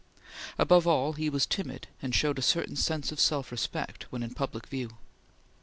Above 0.57 0.87
all, 0.87 1.13
he 1.13 1.29
was 1.29 1.45
timid 1.45 1.87
and 2.01 2.15
showed 2.15 2.39
a 2.39 2.41
certain 2.41 2.75
sense 2.75 3.11
of 3.11 3.19
self 3.19 3.51
respect, 3.51 4.07
when 4.11 4.23
in 4.23 4.33
public 4.33 4.65
view. 4.65 4.97